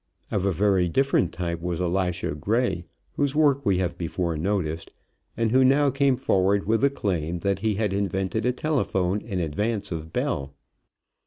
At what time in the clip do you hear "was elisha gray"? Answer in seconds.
1.61-2.85